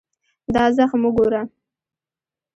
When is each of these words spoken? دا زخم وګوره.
دا 0.53 0.63
زخم 0.77 1.01
وګوره. 1.07 1.41